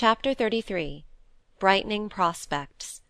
Chapter 0.00 0.30
XXXIII 0.30 1.04
Brightening 1.58 2.08
Prospects 2.08 3.02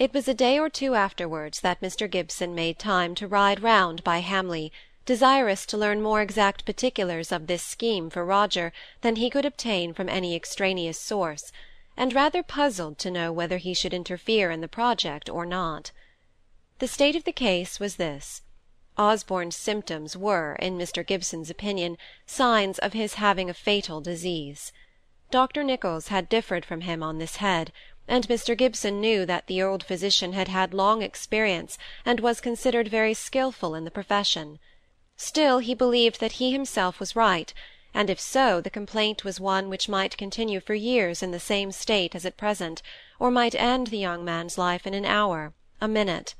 It 0.00 0.12
was 0.12 0.26
a 0.26 0.34
day 0.34 0.58
or 0.58 0.68
two 0.68 0.96
afterwards 0.96 1.60
that 1.60 1.80
Mr. 1.80 2.10
Gibson 2.10 2.56
made 2.56 2.76
time 2.76 3.14
to 3.14 3.28
ride 3.28 3.62
round 3.62 4.02
by 4.02 4.18
Hamley, 4.18 4.72
desirous 5.06 5.64
to 5.66 5.78
learn 5.78 6.02
more 6.02 6.22
exact 6.22 6.64
particulars 6.66 7.30
of 7.30 7.46
this 7.46 7.62
scheme 7.62 8.10
for 8.10 8.24
Roger 8.24 8.72
than 9.02 9.14
he 9.14 9.30
could 9.30 9.44
obtain 9.44 9.94
from 9.94 10.08
any 10.08 10.34
extraneous 10.34 10.98
source, 10.98 11.52
and 11.96 12.12
rather 12.12 12.42
puzzled 12.42 12.98
to 12.98 13.08
know 13.08 13.30
whether 13.30 13.58
he 13.58 13.72
should 13.72 13.94
interfere 13.94 14.50
in 14.50 14.62
the 14.62 14.66
project 14.66 15.30
or 15.30 15.46
not. 15.46 15.92
The 16.80 16.88
state 16.88 17.14
of 17.14 17.22
the 17.22 17.32
case 17.32 17.78
was 17.78 17.94
this. 17.94 18.42
Osborne's 18.98 19.54
symptoms 19.54 20.16
were, 20.16 20.56
in 20.56 20.76
Mr. 20.76 21.06
Gibson's 21.06 21.48
opinion, 21.48 21.96
signs 22.26 22.80
of 22.80 22.92
his 22.92 23.14
having 23.14 23.48
a 23.48 23.54
fatal 23.54 24.00
disease. 24.00 24.72
Dr. 25.30 25.62
Nicholls 25.62 26.08
had 26.08 26.28
differed 26.28 26.64
from 26.64 26.80
him 26.80 27.04
on 27.04 27.18
this 27.18 27.36
head, 27.36 27.72
and 28.08 28.26
Mr. 28.26 28.56
Gibson 28.56 29.00
knew 29.00 29.24
that 29.24 29.46
the 29.46 29.62
old 29.62 29.84
physician 29.84 30.32
had 30.32 30.48
had 30.48 30.74
long 30.74 31.02
experience 31.02 31.78
and 32.04 32.18
was 32.18 32.40
considered 32.40 32.88
very 32.88 33.14
skilful 33.14 33.76
in 33.76 33.84
the 33.84 33.92
profession. 33.92 34.58
Still 35.16 35.58
he 35.58 35.72
believed 35.72 36.18
that 36.18 36.32
he 36.32 36.50
himself 36.50 36.98
was 36.98 37.14
right, 37.14 37.54
and 37.94 38.10
if 38.10 38.18
so 38.18 38.60
the 38.60 38.70
complaint 38.70 39.22
was 39.22 39.38
one 39.38 39.68
which 39.68 39.88
might 39.88 40.16
continue 40.16 40.58
for 40.58 40.74
years 40.74 41.22
in 41.22 41.30
the 41.30 41.38
same 41.38 41.70
state 41.70 42.16
as 42.16 42.26
at 42.26 42.36
present, 42.36 42.82
or 43.20 43.30
might 43.30 43.54
end 43.54 43.86
the 43.86 43.98
young 43.98 44.24
man's 44.24 44.58
life 44.58 44.84
in 44.84 44.94
an 44.94 45.04
hour, 45.04 45.52
a 45.80 45.86
minute. 45.86 46.34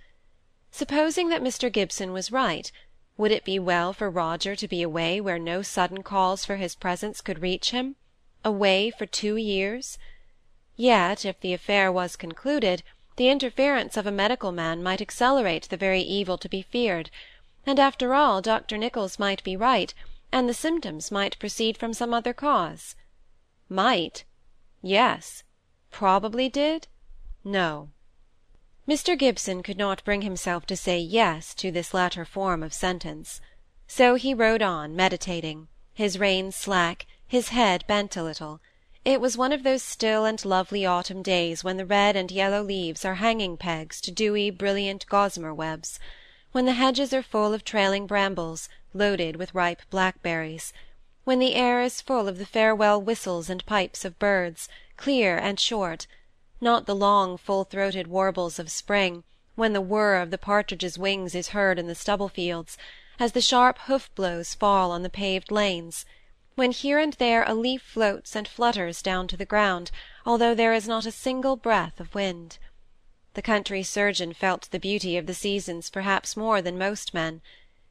Supposing 0.72 1.28
that 1.28 1.42
Mr. 1.42 1.70
Gibson 1.70 2.12
was 2.12 2.32
right, 2.32 2.72
would 3.16 3.30
it 3.30 3.44
be 3.44 3.60
well 3.60 3.92
for 3.92 4.10
Roger 4.10 4.56
to 4.56 4.66
be 4.66 4.82
away 4.82 5.20
where 5.20 5.38
no 5.38 5.62
sudden 5.62 6.02
calls 6.02 6.44
for 6.44 6.56
his 6.56 6.74
presence 6.74 7.20
could 7.20 7.40
reach 7.40 7.70
him? 7.70 7.94
Away 8.44 8.90
for 8.90 9.04
two 9.04 9.36
years? 9.36 9.98
Yet, 10.76 11.24
if 11.26 11.38
the 11.40 11.52
affair 11.52 11.92
was 11.92 12.16
concluded, 12.16 12.82
the 13.16 13.28
interference 13.28 13.98
of 13.98 14.06
a 14.06 14.10
medical 14.10 14.50
man 14.50 14.82
might 14.82 15.02
accelerate 15.02 15.68
the 15.68 15.76
very 15.76 16.00
evil 16.00 16.38
to 16.38 16.48
be 16.48 16.62
feared; 16.62 17.10
and 17.66 17.78
after 17.78 18.14
all 18.14 18.40
Dr. 18.40 18.78
Nicholls 18.78 19.18
might 19.18 19.44
be 19.44 19.56
right, 19.56 19.92
and 20.32 20.48
the 20.48 20.54
symptoms 20.54 21.10
might 21.10 21.38
proceed 21.38 21.76
from 21.76 21.92
some 21.92 22.14
other 22.14 22.32
cause. 22.32 22.96
Might? 23.68 24.24
Yes. 24.80 25.42
Probably 25.90 26.48
did? 26.48 26.88
No. 27.44 27.90
Mr. 28.88 29.18
Gibson 29.18 29.62
could 29.62 29.76
not 29.76 30.02
bring 30.02 30.22
himself 30.22 30.64
to 30.66 30.76
say 30.76 30.98
yes 30.98 31.54
to 31.56 31.70
this 31.70 31.92
latter 31.92 32.24
form 32.24 32.62
of 32.62 32.72
sentence. 32.72 33.42
So 33.86 34.14
he 34.14 34.32
rode 34.32 34.62
on, 34.62 34.96
meditating, 34.96 35.68
his 35.92 36.18
reins 36.18 36.56
slack, 36.56 37.06
his 37.30 37.50
head 37.50 37.84
bent 37.86 38.16
a 38.16 38.24
little. 38.24 38.58
It 39.04 39.20
was 39.20 39.38
one 39.38 39.52
of 39.52 39.62
those 39.62 39.84
still 39.84 40.24
and 40.24 40.44
lovely 40.44 40.84
autumn 40.84 41.22
days 41.22 41.62
when 41.62 41.76
the 41.76 41.86
red 41.86 42.16
and 42.16 42.28
yellow 42.28 42.60
leaves 42.60 43.04
are 43.04 43.14
hanging 43.14 43.56
pegs 43.56 44.00
to 44.00 44.10
dewy, 44.10 44.50
brilliant 44.50 45.06
gossamer 45.06 45.54
webs; 45.54 46.00
when 46.50 46.64
the 46.66 46.72
hedges 46.72 47.12
are 47.14 47.22
full 47.22 47.54
of 47.54 47.62
trailing 47.62 48.04
brambles, 48.08 48.68
loaded 48.92 49.36
with 49.36 49.54
ripe 49.54 49.80
blackberries; 49.90 50.72
when 51.22 51.38
the 51.38 51.54
air 51.54 51.80
is 51.80 52.00
full 52.00 52.26
of 52.26 52.36
the 52.36 52.44
farewell 52.44 53.00
whistles 53.00 53.48
and 53.48 53.64
pipes 53.64 54.04
of 54.04 54.18
birds, 54.18 54.68
clear 54.96 55.38
and 55.38 55.60
short 55.60 56.08
not 56.60 56.86
the 56.86 56.96
long 56.96 57.36
full-throated 57.36 58.08
warbles 58.08 58.58
of 58.58 58.72
spring, 58.72 59.22
when 59.54 59.72
the 59.72 59.80
whir 59.80 60.16
of 60.16 60.32
the 60.32 60.36
partridges' 60.36 60.98
wings 60.98 61.36
is 61.36 61.50
heard 61.50 61.78
in 61.78 61.86
the 61.86 61.94
stubble-fields, 61.94 62.76
as 63.20 63.30
the 63.30 63.40
sharp 63.40 63.78
hoof-blows 63.86 64.52
fall 64.52 64.90
on 64.90 65.04
the 65.04 65.08
paved 65.08 65.52
lanes, 65.52 66.04
when 66.60 66.72
here 66.72 66.98
and 66.98 67.14
there 67.14 67.42
a 67.44 67.54
leaf 67.54 67.80
floats 67.80 68.36
and 68.36 68.46
flutters 68.46 69.00
down 69.00 69.26
to 69.26 69.34
the 69.34 69.46
ground, 69.46 69.90
although 70.26 70.54
there 70.54 70.74
is 70.74 70.86
not 70.86 71.06
a 71.06 71.10
single 71.10 71.56
breath 71.56 71.98
of 71.98 72.14
wind. 72.14 72.58
The 73.32 73.40
country 73.40 73.82
surgeon 73.82 74.34
felt 74.34 74.68
the 74.70 74.78
beauty 74.78 75.16
of 75.16 75.24
the 75.24 75.32
seasons 75.32 75.88
perhaps 75.88 76.36
more 76.36 76.60
than 76.60 76.76
most 76.76 77.14
men. 77.14 77.40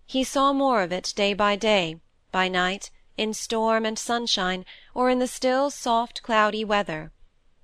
He 0.05 0.23
saw 0.23 0.53
more 0.53 0.83
of 0.83 0.91
it 0.91 1.13
day 1.15 1.33
by 1.33 1.55
day, 1.55 1.99
by 2.31 2.47
night, 2.47 2.91
in 3.17 3.33
storm 3.33 3.87
and 3.87 3.97
sunshine, 3.97 4.67
or 4.93 5.09
in 5.09 5.17
the 5.17 5.25
still 5.25 5.71
soft 5.71 6.21
cloudy 6.21 6.63
weather 6.63 7.11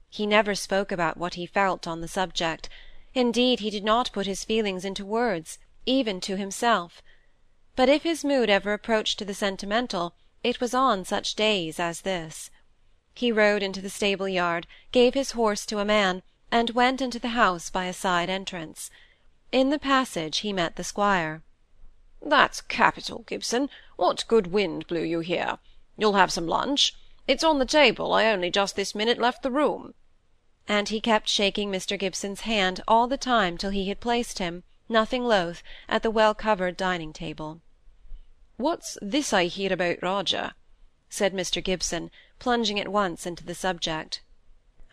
he 0.09 0.25
never 0.25 0.55
spoke 0.55 0.91
about 0.91 1.17
what 1.17 1.35
he 1.35 1.45
felt 1.45 1.85
on 1.85 2.01
the 2.01 2.07
subject; 2.07 2.67
indeed, 3.13 3.59
he 3.59 3.69
did 3.69 3.83
not 3.83 4.11
put 4.11 4.25
his 4.25 4.43
feelings 4.43 4.83
into 4.83 5.05
words, 5.05 5.59
even 5.85 6.19
to 6.21 6.35
himself. 6.35 7.03
But 7.75 7.89
if 7.89 8.01
his 8.01 8.25
mood 8.25 8.49
ever 8.49 8.73
approached 8.73 9.19
to 9.19 9.25
the 9.25 9.35
sentimental, 9.35 10.15
it 10.45 10.61
was 10.61 10.73
on 10.73 11.03
such 11.03 11.35
days 11.35 11.79
as 11.79 12.01
this. 12.01 12.49
He 13.13 13.31
rode 13.31 13.63
into 13.63 13.81
the 13.81 13.89
stable 13.89 14.29
yard, 14.29 14.67
gave 14.91 15.13
his 15.13 15.31
horse 15.31 15.65
to 15.65 15.79
a 15.79 15.85
man, 15.85 16.21
and 16.51 16.69
went 16.69 17.01
into 17.01 17.19
the 17.19 17.29
house 17.29 17.69
by 17.69 17.85
a 17.85 17.93
side 17.93 18.29
entrance. 18.29 18.91
In 19.51 19.71
the 19.71 19.79
passage 19.79 20.39
he 20.39 20.53
met 20.53 20.75
the 20.75 20.83
squire. 20.83 21.43
"That's 22.21 22.61
capital, 22.61 23.23
Gibson. 23.27 23.69
What 23.95 24.23
good 24.27 24.47
wind 24.47 24.87
blew 24.87 25.03
you 25.03 25.21
here? 25.21 25.57
You'll 25.97 26.13
have 26.13 26.31
some 26.31 26.47
lunch? 26.47 26.95
It's 27.27 27.43
on 27.43 27.59
the 27.59 27.65
table. 27.65 28.13
I 28.13 28.27
only 28.27 28.51
just 28.51 28.75
this 28.75 28.93
minute 28.93 29.17
left 29.17 29.43
the 29.43 29.51
room 29.51 29.95
and 30.67 30.89
he 30.89 30.99
kept 30.99 31.29
shaking 31.29 31.71
Mr. 31.71 31.97
Gibson's 31.97 32.41
hand 32.41 32.81
all 32.87 33.07
the 33.07 33.17
time 33.17 33.57
till 33.57 33.69
he 33.69 33.87
had 33.87 33.99
placed 33.99 34.39
him, 34.39 34.63
nothing 34.89 35.23
loath, 35.23 35.61
at 35.87 36.01
the 36.01 36.09
well-covered 36.09 36.75
dining-table. 36.75 37.61
"What's 38.57 38.97
this 39.01 39.33
I 39.33 39.47
hear 39.47 39.73
about 39.73 40.01
Roger?" 40.01 40.53
said 41.09 41.33
Mr. 41.33 41.61
Gibson, 41.61 42.09
plunging 42.39 42.79
at 42.79 42.87
once 42.87 43.25
into 43.25 43.43
the 43.43 43.53
subject. 43.53 44.21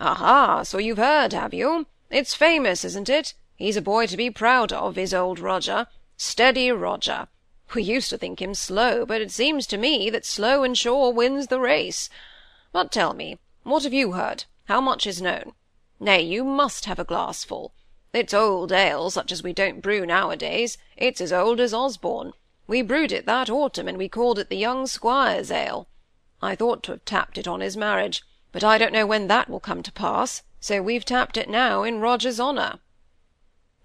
"Aha! 0.00 0.64
so 0.64 0.78
you've 0.78 0.98
heard, 0.98 1.32
have 1.32 1.54
you? 1.54 1.86
It's 2.10 2.34
famous, 2.34 2.84
isn't 2.84 3.08
it? 3.08 3.34
He's 3.54 3.76
a 3.76 3.80
boy 3.80 4.08
to 4.08 4.16
be 4.16 4.30
proud 4.30 4.72
of, 4.72 4.98
is 4.98 5.14
old 5.14 5.38
Roger. 5.38 5.86
Steady 6.16 6.72
Roger. 6.72 7.28
We 7.72 7.84
used 7.84 8.10
to 8.10 8.18
think 8.18 8.42
him 8.42 8.54
slow, 8.54 9.06
but 9.06 9.20
it 9.20 9.30
seems 9.30 9.68
to 9.68 9.78
me 9.78 10.10
that 10.10 10.26
slow 10.26 10.64
and 10.64 10.76
sure 10.76 11.12
wins 11.12 11.46
the 11.46 11.60
race. 11.60 12.10
But 12.72 12.90
tell 12.90 13.14
me, 13.14 13.38
what 13.62 13.84
have 13.84 13.92
you 13.92 14.12
heard? 14.12 14.44
How 14.64 14.80
much 14.80 15.06
is 15.06 15.22
known? 15.22 15.52
Nay, 16.00 16.20
you 16.20 16.42
must 16.42 16.86
have 16.86 16.98
a 16.98 17.04
glassful. 17.04 17.72
It's 18.12 18.34
old 18.34 18.72
ale, 18.72 19.08
such 19.08 19.30
as 19.30 19.44
we 19.44 19.52
don't 19.52 19.80
brew 19.80 20.04
nowadays. 20.04 20.78
It's 20.96 21.20
as 21.20 21.32
old 21.32 21.60
as 21.60 21.72
Osborne. 21.72 22.32
We 22.72 22.80
brewed 22.80 23.12
it 23.12 23.26
that 23.26 23.50
autumn, 23.50 23.86
and 23.86 23.98
we 23.98 24.08
called 24.08 24.38
it 24.38 24.48
the 24.48 24.56
young 24.56 24.86
squire's 24.86 25.50
ale. 25.50 25.88
I 26.40 26.56
thought 26.56 26.82
to 26.84 26.92
have 26.92 27.04
tapped 27.04 27.36
it 27.36 27.46
on 27.46 27.60
his 27.60 27.76
marriage, 27.76 28.22
but 28.50 28.64
I 28.64 28.78
don't 28.78 28.94
know 28.94 29.04
when 29.04 29.26
that 29.26 29.50
will 29.50 29.60
come 29.60 29.82
to 29.82 29.92
pass, 29.92 30.42
so 30.58 30.80
we've 30.80 31.04
tapped 31.04 31.36
it 31.36 31.50
now 31.50 31.82
in 31.82 32.00
Roger's 32.00 32.40
honour." 32.40 32.80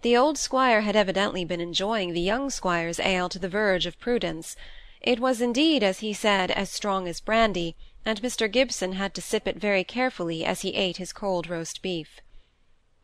The 0.03 0.15
old 0.15 0.37
squire 0.37 0.79
had 0.87 0.95
evidently 0.95 1.43
been 1.43 1.59
enjoying 1.59 2.13
the 2.13 2.21
young 2.21 2.49
squire's 2.49 2.97
ale 2.97 3.27
to 3.27 3.37
the 3.37 3.49
verge 3.49 3.85
of 3.85 3.99
prudence. 3.99 4.55
It 5.01 5.19
was 5.19 5.41
indeed, 5.41 5.83
as 5.83 5.99
he 5.99 6.13
said, 6.13 6.49
as 6.49 6.69
strong 6.69 7.09
as 7.09 7.19
brandy, 7.19 7.75
and 8.05 8.21
Mr. 8.21 8.49
Gibson 8.49 8.93
had 8.93 9.13
to 9.15 9.21
sip 9.21 9.49
it 9.49 9.57
very 9.57 9.83
carefully 9.83 10.45
as 10.45 10.61
he 10.61 10.75
ate 10.75 10.95
his 10.95 11.11
cold 11.11 11.49
roast 11.49 11.81
beef. 11.81 12.21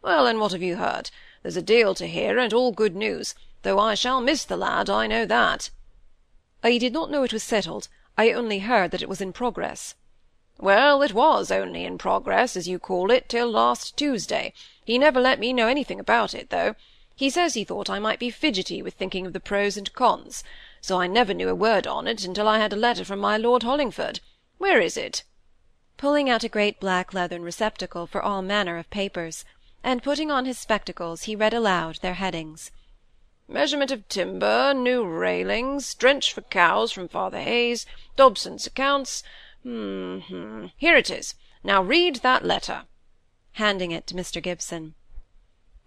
"Well, 0.02 0.28
and 0.28 0.40
what 0.40 0.54
have 0.54 0.64
you 0.64 0.78
heard? 0.78 1.12
There's 1.42 1.58
a 1.58 1.62
deal 1.62 1.94
to 1.96 2.08
hear, 2.08 2.40
and 2.40 2.54
all 2.54 2.72
good 2.72 2.96
news, 2.96 3.36
though 3.63 3.79
I 3.79 3.96
shall 3.96 4.19
miss 4.19 4.44
the 4.44 4.57
lad, 4.57 4.90
I 4.90 5.07
know 5.07 5.25
that." 5.25 5.69
"I 6.62 6.78
did 6.78 6.91
not 6.91 7.09
know 7.09 7.24
it 7.24 7.31
was 7.31 7.44
settled. 7.44 7.88
I 8.18 8.31
only 8.31 8.59
heard 8.59 8.91
that 8.91 9.01
it 9.01 9.07
was 9.07 9.22
in 9.22 9.31
progress." 9.31 9.96
"Well, 10.59 11.01
it 11.01 11.13
was 11.13 11.50
only 11.50 11.85
in 11.85 11.97
progress, 11.97 12.57
as 12.57 12.68
you 12.68 12.78
call 12.78 13.09
it, 13.09 13.29
till 13.29 13.50
last 13.50 13.96
Tuesday. 13.96 14.53
He 14.84 14.97
never 14.97 15.22
let 15.22 15.40
me 15.40 15.53
know 15.53 15.68
anything 15.68 16.00
about 16.00 16.34
it, 16.34 16.50
though. 16.50 16.75
He 17.16 17.29
says 17.29 17.53
he 17.53 17.63
thought 17.63 17.90
I 17.90 18.00
might 18.00 18.19
be 18.19 18.29
fidgety 18.29 18.81
with 18.81 18.96
thinking 18.96 19.25
of 19.25 19.31
the 19.34 19.40
pros 19.40 19.78
and 19.78 19.94
cons, 19.94 20.44
so 20.81 21.00
I 21.00 21.07
never 21.07 21.34
knew 21.34 21.47
a 21.47 21.56
word 21.56 21.88
on 21.88 22.06
it 22.06 22.25
until 22.25 22.50
I 22.50 22.59
had 22.59 22.74
a 22.74 22.75
letter 22.75 23.06
from 23.06 23.19
my 23.19 23.38
Lord 23.38 23.63
Hollingford. 23.63 24.19
Where 24.57 24.81
is 24.81 24.97
it?" 24.97 25.24
pulling 25.95 26.30
out 26.30 26.44
a 26.44 26.50
great 26.50 26.81
black 26.81 27.13
leathern 27.13 27.44
receptacle 27.44 28.07
for 28.07 28.21
all 28.21 28.42
manner 28.42 28.77
of 28.77 28.89
papers, 28.89 29.45
and 29.83 30.04
putting 30.04 30.30
on 30.30 30.44
his 30.44 30.57
spectacles 30.59 31.24
he 31.24 31.36
read 31.36 31.54
aloud 31.54 31.95
their 32.01 32.16
headings. 32.16 32.71
"Measurement 33.54 33.92
of 33.92 34.10
timber, 34.10 34.74
new 34.74 35.06
railings, 35.06 35.94
drench 35.94 36.34
for 36.34 36.42
cows 36.42 36.92
from 36.92 37.08
Father 37.08 37.40
Hayes, 37.40 37.86
Dobson's 38.16 38.66
accounts 38.66 39.22
hm, 39.62 40.22
hm. 40.22 40.72
Here 40.76 40.98
it 40.98 41.12
is. 41.12 41.36
Now 41.64 41.84
read 41.84 42.16
that 42.24 42.44
letter," 42.44 42.88
handing 43.52 43.92
it 43.92 44.08
to 44.08 44.16
Mr. 44.16 44.42
Gibson. 44.42 44.96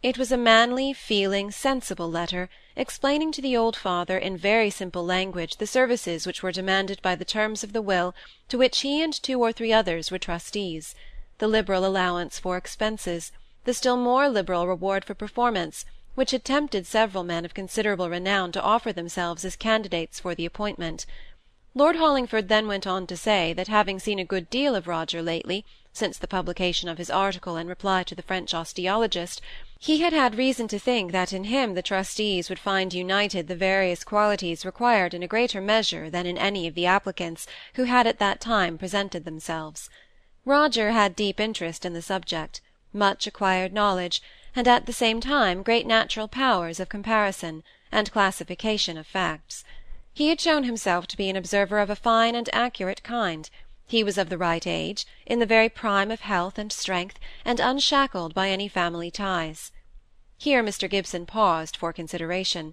It 0.00 0.16
was 0.16 0.30
a 0.30 0.36
manly, 0.36 0.92
feeling, 0.92 1.50
sensible 1.50 2.08
letter, 2.08 2.48
explaining 2.76 3.32
to 3.32 3.42
the 3.42 3.56
old 3.56 3.76
father 3.76 4.16
in 4.16 4.36
very 4.36 4.70
simple 4.70 5.04
language 5.04 5.56
the 5.56 5.66
services 5.66 6.24
which 6.24 6.44
were 6.44 6.52
demanded 6.52 7.02
by 7.02 7.16
the 7.16 7.24
terms 7.24 7.64
of 7.64 7.72
the 7.72 7.82
will 7.82 8.14
to 8.48 8.56
which 8.56 8.82
he 8.82 9.02
and 9.02 9.12
two 9.12 9.40
or 9.42 9.50
three 9.50 9.72
others 9.72 10.12
were 10.12 10.20
trustees, 10.20 10.94
the 11.38 11.48
liberal 11.48 11.84
allowance 11.84 12.38
for 12.38 12.56
expenses, 12.56 13.32
the 13.64 13.74
still 13.74 13.96
more 13.96 14.28
liberal 14.28 14.68
reward 14.68 15.04
for 15.04 15.14
performance, 15.14 15.84
which 16.16 16.32
had 16.32 16.44
tempted 16.44 16.84
several 16.84 17.22
men 17.22 17.44
of 17.44 17.54
considerable 17.54 18.10
renown 18.10 18.50
to 18.50 18.62
offer 18.62 18.92
themselves 18.92 19.44
as 19.44 19.54
candidates 19.54 20.18
for 20.18 20.34
the 20.34 20.44
appointment 20.44 21.06
Lord 21.76 21.96
Hollingford 21.96 22.48
then 22.48 22.66
went 22.68 22.86
on 22.86 23.06
to 23.06 23.18
say 23.18 23.52
that 23.52 23.68
having 23.68 23.98
seen 23.98 24.18
a 24.18 24.24
good 24.24 24.48
deal 24.48 24.74
of 24.74 24.88
Roger 24.88 25.20
lately, 25.20 25.62
since 25.92 26.16
the 26.16 26.26
publication 26.26 26.88
of 26.88 26.96
his 26.96 27.10
article 27.10 27.58
in 27.58 27.68
reply 27.68 28.02
to 28.04 28.14
the 28.14 28.22
French 28.22 28.54
osteologist, 28.54 29.42
he 29.78 29.98
had 29.98 30.14
had 30.14 30.38
reason 30.38 30.68
to 30.68 30.78
think 30.78 31.12
that 31.12 31.34
in 31.34 31.44
him 31.44 31.74
the 31.74 31.82
trustees 31.82 32.48
would 32.48 32.58
find 32.58 32.94
united 32.94 33.46
the 33.46 33.54
various 33.54 34.04
qualities 34.04 34.64
required 34.64 35.12
in 35.12 35.22
a 35.22 35.28
greater 35.28 35.60
measure 35.60 36.08
than 36.08 36.24
in 36.24 36.38
any 36.38 36.66
of 36.66 36.74
the 36.74 36.86
applicants 36.86 37.46
who 37.74 37.84
had 37.84 38.06
at 38.06 38.18
that 38.18 38.40
time 38.40 38.78
presented 38.78 39.26
themselves. 39.26 39.90
Roger 40.46 40.92
had 40.92 41.14
deep 41.14 41.38
interest 41.38 41.84
in 41.84 41.92
the 41.92 42.00
subject, 42.00 42.62
much 42.94 43.26
acquired 43.26 43.74
knowledge, 43.74 44.22
and 44.58 44.66
at 44.66 44.86
the 44.86 44.92
same 44.92 45.20
time 45.20 45.62
great 45.62 45.86
natural 45.86 46.26
powers 46.26 46.80
of 46.80 46.88
comparison, 46.88 47.62
and 47.92 48.10
classification 48.10 48.96
of 48.96 49.06
facts. 49.06 49.64
He 50.14 50.30
had 50.30 50.40
shown 50.40 50.64
himself 50.64 51.06
to 51.08 51.16
be 51.18 51.28
an 51.28 51.36
observer 51.36 51.78
of 51.78 51.90
a 51.90 51.94
fine 51.94 52.34
and 52.34 52.48
accurate 52.54 53.02
kind; 53.02 53.50
he 53.86 54.02
was 54.02 54.16
of 54.16 54.30
the 54.30 54.38
right 54.38 54.66
age, 54.66 55.06
in 55.26 55.40
the 55.40 55.44
very 55.44 55.68
prime 55.68 56.10
of 56.10 56.20
health 56.22 56.56
and 56.56 56.72
strength, 56.72 57.18
and 57.44 57.60
unshackled 57.60 58.32
by 58.32 58.48
any 58.48 58.66
family 58.66 59.10
ties. 59.10 59.72
Here 60.38 60.62
Mr. 60.64 60.88
Gibson 60.88 61.26
paused 61.26 61.76
for 61.76 61.92
consideration. 61.92 62.72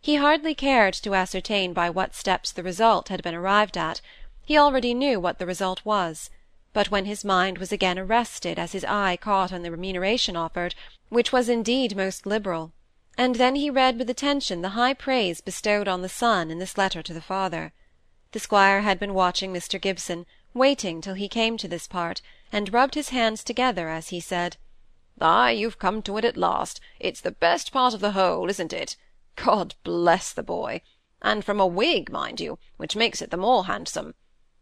He 0.00 0.14
hardly 0.14 0.54
cared 0.54 0.94
to 1.02 1.16
ascertain 1.16 1.72
by 1.72 1.90
what 1.90 2.14
steps 2.14 2.52
the 2.52 2.62
result 2.62 3.08
had 3.08 3.24
been 3.24 3.34
arrived 3.34 3.76
at; 3.76 4.00
he 4.46 4.56
already 4.56 4.94
knew 4.94 5.18
what 5.18 5.40
the 5.40 5.46
result 5.46 5.84
was; 5.84 6.30
but 6.74 6.90
when 6.90 7.06
his 7.06 7.24
mind 7.24 7.56
was 7.56 7.72
again 7.72 7.98
arrested 7.98 8.58
as 8.58 8.72
his 8.72 8.84
eye 8.84 9.16
caught 9.16 9.54
on 9.54 9.62
the 9.62 9.70
remuneration 9.70 10.36
offered, 10.36 10.74
which 11.08 11.32
was 11.32 11.48
indeed 11.48 11.96
most 11.96 12.26
liberal 12.26 12.74
and 13.16 13.36
then 13.36 13.54
he 13.54 13.70
read 13.70 13.96
with 13.96 14.10
attention 14.10 14.60
the 14.60 14.70
high 14.70 14.94
praise 14.94 15.40
bestowed 15.40 15.86
on 15.86 16.02
the 16.02 16.08
son 16.08 16.50
in 16.50 16.58
this 16.58 16.76
letter 16.76 17.00
to 17.02 17.14
the 17.14 17.20
father. 17.20 17.72
The 18.32 18.40
squire 18.40 18.80
had 18.80 18.98
been 18.98 19.14
watching 19.14 19.52
Mr. 19.52 19.80
Gibson, 19.80 20.26
waiting 20.52 21.00
till 21.00 21.14
he 21.14 21.28
came 21.28 21.56
to 21.58 21.68
this 21.68 21.86
part, 21.86 22.20
and 22.50 22.72
rubbed 22.72 22.96
his 22.96 23.10
hands 23.10 23.44
together 23.44 23.88
as 23.88 24.08
he 24.08 24.18
said, 24.18 24.56
"Ay, 25.20 25.52
you've 25.52 25.78
come 25.78 26.02
to 26.02 26.16
it 26.18 26.24
at 26.24 26.36
last. 26.36 26.80
It's 26.98 27.20
the 27.20 27.30
best 27.30 27.70
part 27.70 27.94
of 27.94 28.00
the 28.00 28.12
whole, 28.12 28.50
isn't 28.50 28.72
it? 28.72 28.96
God 29.36 29.76
bless 29.84 30.32
the 30.32 30.42
boy! 30.42 30.82
And 31.22 31.44
from 31.44 31.60
a 31.60 31.66
Whig, 31.68 32.10
mind 32.10 32.40
you, 32.40 32.58
which 32.78 32.96
makes 32.96 33.22
it 33.22 33.30
the 33.30 33.36
more 33.36 33.66
handsome. 33.66 34.16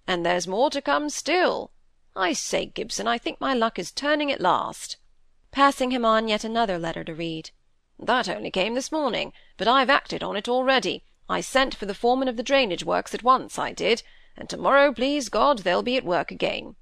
And 0.06 0.26
there's 0.26 0.46
more 0.46 0.68
to 0.70 0.82
come 0.82 1.08
still. 1.08 1.71
I 2.14 2.34
say, 2.34 2.66
Gibson, 2.66 3.06
I 3.06 3.16
think 3.16 3.40
my 3.40 3.54
luck 3.54 3.78
is 3.78 3.90
turning 3.90 4.30
at 4.30 4.40
last." 4.40 4.98
Passing 5.50 5.90
him 5.90 6.04
on 6.04 6.28
yet 6.28 6.44
another 6.44 6.78
letter 6.78 7.04
to 7.04 7.14
read. 7.14 7.50
That 7.98 8.28
only 8.28 8.50
came 8.50 8.74
this 8.74 8.92
morning, 8.92 9.32
but 9.56 9.66
I've 9.66 9.88
acted 9.88 10.22
on 10.22 10.36
it 10.36 10.48
already. 10.48 11.04
I 11.28 11.40
sent 11.40 11.74
for 11.74 11.86
the 11.86 11.94
foreman 11.94 12.28
of 12.28 12.36
the 12.36 12.42
drainage 12.42 12.84
works 12.84 13.14
at 13.14 13.22
once, 13.22 13.58
I 13.58 13.72
did, 13.72 14.02
and 14.36 14.50
to-morrow, 14.50 14.92
please 14.92 15.28
God, 15.28 15.60
they'll 15.60 15.82
be 15.82 15.96
at 15.96 16.04
work 16.04 16.30
again." 16.30 16.76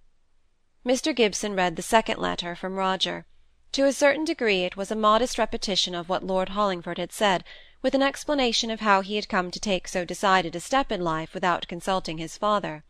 Mr. 0.85 1.15
Gibson 1.15 1.55
read 1.55 1.77
the 1.77 1.83
second 1.83 2.19
letter 2.19 2.57
from 2.57 2.77
Roger. 2.77 3.27
To 3.73 3.87
a 3.87 3.93
certain 3.93 4.25
degree 4.25 4.65
it 4.65 4.77
was 4.77 4.91
a 4.91 4.97
modest 4.97 5.39
repetition 5.39 5.95
of 5.95 6.09
what 6.09 6.25
Lord 6.25 6.51
Hollingford 6.51 6.99
had 6.99 7.13
said, 7.13 7.45
with 7.83 7.95
an 7.95 8.03
explanation 8.03 8.71
of 8.71 8.81
how 8.81 9.01
he 9.01 9.17
had 9.17 9.29
come 9.29 9.51
to 9.53 9.61
take 9.61 9.87
so 9.87 10.05
decided 10.05 10.57
a 10.57 10.61
step 10.61 10.91
in 10.91 11.03
life 11.03 11.35
without 11.35 11.69
consulting 11.69 12.19
his 12.19 12.37
father. 12.37 12.83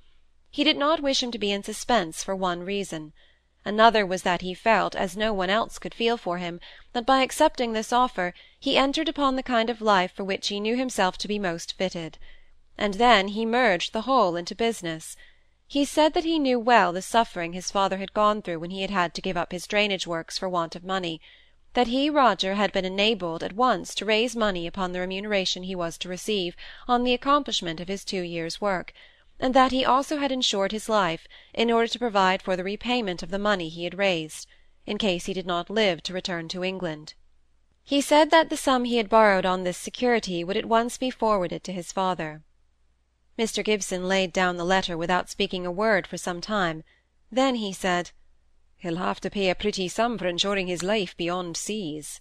He 0.52 0.64
did 0.64 0.76
not 0.76 0.98
wish 1.00 1.22
him 1.22 1.30
to 1.30 1.38
be 1.38 1.52
in 1.52 1.62
suspense 1.62 2.24
for 2.24 2.34
one 2.34 2.64
reason. 2.64 3.12
Another 3.64 4.04
was 4.04 4.22
that 4.24 4.40
he 4.40 4.52
felt, 4.52 4.96
as 4.96 5.16
no 5.16 5.32
one 5.32 5.48
else 5.48 5.78
could 5.78 5.94
feel 5.94 6.16
for 6.16 6.38
him, 6.38 6.58
that 6.92 7.06
by 7.06 7.22
accepting 7.22 7.72
this 7.72 7.92
offer 7.92 8.34
he 8.58 8.76
entered 8.76 9.08
upon 9.08 9.36
the 9.36 9.44
kind 9.44 9.70
of 9.70 9.80
life 9.80 10.10
for 10.12 10.24
which 10.24 10.48
he 10.48 10.58
knew 10.58 10.74
himself 10.74 11.16
to 11.18 11.28
be 11.28 11.38
most 11.38 11.74
fitted. 11.74 12.18
And 12.76 12.94
then 12.94 13.28
he 13.28 13.46
merged 13.46 13.92
the 13.92 14.00
whole 14.00 14.34
into 14.34 14.56
business. 14.56 15.16
He 15.68 15.84
said 15.84 16.14
that 16.14 16.24
he 16.24 16.40
knew 16.40 16.58
well 16.58 16.92
the 16.92 17.00
suffering 17.00 17.52
his 17.52 17.70
father 17.70 17.98
had 17.98 18.12
gone 18.12 18.42
through 18.42 18.58
when 18.58 18.70
he 18.72 18.80
had 18.82 18.90
had 18.90 19.14
to 19.14 19.22
give 19.22 19.36
up 19.36 19.52
his 19.52 19.68
drainage 19.68 20.04
works 20.04 20.36
for 20.36 20.48
want 20.48 20.74
of 20.74 20.82
money; 20.82 21.20
that 21.74 21.86
he, 21.86 22.10
Roger, 22.10 22.54
had 22.56 22.72
been 22.72 22.84
enabled 22.84 23.44
at 23.44 23.52
once 23.52 23.94
to 23.94 24.04
raise 24.04 24.34
money 24.34 24.66
upon 24.66 24.90
the 24.90 24.98
remuneration 24.98 25.62
he 25.62 25.76
was 25.76 25.96
to 25.98 26.08
receive 26.08 26.56
on 26.88 27.04
the 27.04 27.14
accomplishment 27.14 27.78
of 27.78 27.86
his 27.86 28.04
two 28.04 28.22
years' 28.22 28.60
work 28.60 28.92
and 29.40 29.54
that 29.54 29.72
he 29.72 29.84
also 29.84 30.18
had 30.18 30.30
insured 30.30 30.70
his 30.70 30.88
life, 30.88 31.26
in 31.54 31.70
order 31.70 31.88
to 31.88 31.98
provide 31.98 32.42
for 32.42 32.56
the 32.56 32.62
repayment 32.62 33.22
of 33.22 33.30
the 33.30 33.38
money 33.38 33.70
he 33.70 33.84
had 33.84 33.96
raised, 33.96 34.46
in 34.84 34.98
case 34.98 35.24
he 35.24 35.32
did 35.32 35.46
not 35.46 35.70
live 35.70 36.02
to 36.02 36.12
return 36.12 36.46
to 36.46 36.62
England. 36.62 37.14
He 37.82 38.02
said 38.02 38.30
that 38.30 38.50
the 38.50 38.56
sum 38.56 38.84
he 38.84 38.98
had 38.98 39.08
borrowed 39.08 39.46
on 39.46 39.64
this 39.64 39.78
security 39.78 40.44
would 40.44 40.58
at 40.58 40.66
once 40.66 40.98
be 40.98 41.10
forwarded 41.10 41.64
to 41.64 41.72
his 41.72 41.90
father. 41.90 42.42
Mr. 43.38 43.64
Gibson 43.64 44.06
laid 44.06 44.32
down 44.32 44.58
the 44.58 44.64
letter 44.64 44.96
without 44.98 45.30
speaking 45.30 45.64
a 45.64 45.72
word 45.72 46.06
for 46.06 46.18
some 46.18 46.42
time; 46.42 46.84
then 47.32 47.54
he 47.54 47.72
said, 47.72 48.10
"He'll 48.76 48.96
have 48.96 49.20
to 49.22 49.30
pay 49.30 49.48
a 49.48 49.54
pretty 49.54 49.88
sum 49.88 50.18
for 50.18 50.26
insuring 50.26 50.66
his 50.66 50.82
life 50.82 51.16
beyond 51.16 51.56
seas." 51.56 52.20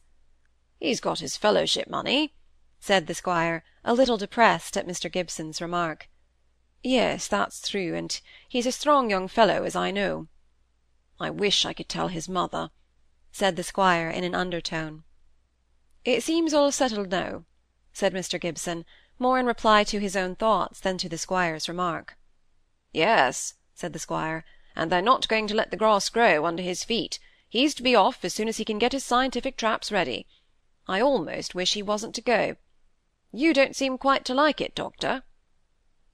"He's 0.80 1.02
got 1.02 1.20
his 1.20 1.36
fellowship 1.36 1.90
money," 1.90 2.34
said 2.80 3.08
the 3.08 3.14
squire, 3.14 3.66
a 3.84 3.94
little 3.94 4.18
depressed 4.18 4.78
at 4.78 4.88
Mr. 4.88 5.12
Gibson's 5.12 5.62
remark. 5.62 6.08
Yes, 6.82 7.28
that's 7.28 7.68
true, 7.68 7.94
and 7.96 8.20
he's 8.48 8.66
a 8.66 8.72
strong 8.72 9.10
young 9.10 9.28
fellow, 9.28 9.64
as 9.64 9.76
I 9.76 9.92
know. 9.92 10.28
I 11.20 11.30
wish 11.30 11.66
I 11.66 11.74
could 11.74 11.90
tell 11.90 12.08
his 12.08 12.30
mother, 12.30 12.72
said 13.32 13.56
the 13.56 13.64
squire 13.64 14.10
in 14.10 14.24
an 14.24 14.34
undertone. 14.34 15.04
It 16.06 16.24
seems 16.24 16.54
all 16.54 16.72
settled 16.72 17.12
now, 17.12 17.44
said 17.92 18.14
Mr. 18.14 18.40
Gibson, 18.40 18.86
more 19.18 19.38
in 19.38 19.46
reply 19.46 19.84
to 19.84 20.00
his 20.00 20.16
own 20.16 20.36
thoughts 20.36 20.80
than 20.80 20.98
to 21.00 21.10
the 21.10 21.18
squire's 21.18 21.68
remark. 21.68 22.18
Yes, 22.94 23.56
said 23.74 23.92
the 23.92 24.00
squire, 24.00 24.46
and 24.76 24.90
they're 24.90 25.02
not 25.02 25.28
going 25.28 25.48
to 25.48 25.56
let 25.56 25.72
the 25.72 25.78
grass 25.78 26.08
grow 26.08 26.46
under 26.46 26.64
his 26.64 26.86
feet. 26.86 27.20
He's 27.50 27.76
to 27.76 27.84
be 27.84 27.96
off 27.96 28.24
as 28.24 28.34
soon 28.34 28.48
as 28.48 28.58
he 28.58 28.66
can 28.66 28.80
get 28.80 28.94
his 28.94 29.04
scientific 29.04 29.58
traps 29.58 29.92
ready. 29.92 30.26
I 30.88 31.02
almost 31.02 31.54
wish 31.54 31.74
he 31.74 31.84
wasn't 31.84 32.16
to 32.16 32.22
go. 32.22 32.56
You 33.34 33.54
don't 33.54 33.76
seem 33.76 33.98
quite 33.98 34.24
to 34.26 34.34
like 34.34 34.62
it, 34.62 34.74
doctor. 34.74 35.24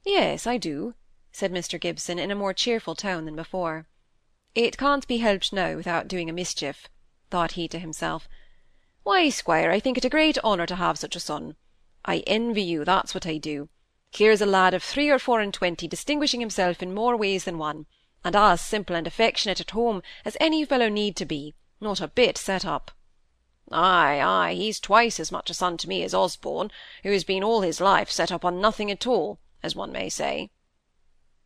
Yes, 0.08 0.46
I 0.46 0.58
do, 0.58 0.94
said 1.32 1.52
Mr. 1.52 1.82
Gibson, 1.82 2.20
in 2.20 2.30
a 2.30 2.36
more 2.36 2.54
cheerful 2.54 2.94
tone 2.94 3.26
than 3.26 3.36
before. 3.36 3.88
It 4.54 4.78
can't 4.78 5.08
be 5.08 5.18
helped 5.18 5.52
now 5.52 5.76
without 5.76 6.08
doing 6.08 6.30
a 6.30 6.34
mischief, 6.34 6.88
thought 7.32 7.54
he 7.54 7.68
to 7.70 7.80
himself. 7.80 8.30
Why, 9.02 9.30
squire, 9.30 9.72
I 9.72 9.80
think 9.80 9.98
it 9.98 10.06
a 10.06 10.10
great 10.10 10.38
honour 10.44 10.68
to 10.68 10.76
have 10.76 11.00
such 11.00 11.16
a 11.16 11.20
son. 11.20 11.56
I 12.06 12.20
envy 12.28 12.62
you, 12.62 12.86
that's 12.86 13.16
what 13.16 13.26
I 13.26 13.38
do. 13.38 13.68
Here's 14.12 14.42
a 14.42 14.46
lad 14.46 14.76
of 14.76 14.84
three 14.84 15.10
or 15.10 15.18
four 15.18 15.42
and 15.42 15.52
twenty 15.52 15.88
distinguishing 15.88 16.40
himself 16.40 16.84
in 16.84 16.94
more 16.94 17.18
ways 17.18 17.46
than 17.46 17.58
one, 17.58 17.88
and 18.24 18.36
as 18.36 18.62
simple 18.62 18.96
and 18.96 19.08
affectionate 19.08 19.60
at 19.60 19.72
home 19.72 20.04
as 20.24 20.38
any 20.40 20.64
fellow 20.66 20.88
need 20.88 21.16
to 21.16 21.26
be, 21.26 21.56
not 21.82 22.00
a 22.00 22.08
bit 22.08 22.38
set 22.38 22.64
up. 22.64 22.92
Ay, 23.72 24.22
ay, 24.22 24.54
he's 24.54 24.80
twice 24.80 25.20
as 25.20 25.32
much 25.32 25.50
a 25.50 25.56
son 25.56 25.78
to 25.78 25.90
me 25.90 26.04
as 26.04 26.14
Osborne, 26.14 26.72
who 27.02 27.12
has 27.12 27.24
been 27.24 27.44
all 27.44 27.62
his 27.62 27.82
life 27.82 28.12
set 28.12 28.32
up 28.32 28.46
on 28.46 28.62
nothing 28.62 28.92
at 28.92 29.08
all 29.08 29.40
as 29.66 29.76
one 29.76 29.92
may 29.92 30.08
say. 30.08 30.52